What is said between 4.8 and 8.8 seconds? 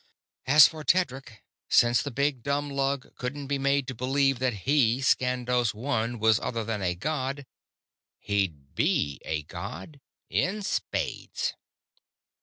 Skandos One, was other than a god, he'd_